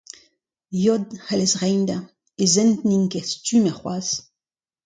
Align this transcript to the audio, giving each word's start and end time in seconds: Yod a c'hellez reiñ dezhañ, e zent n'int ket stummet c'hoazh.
Yod 0.83 1.05
a 1.15 1.19
c'hellez 1.25 1.53
reiñ 1.61 1.81
dezhañ, 1.87 2.05
e 2.43 2.45
zent 2.53 2.79
n'int 2.87 3.09
ket 3.11 3.27
stummet 3.33 3.75
c'hoazh. 3.77 4.13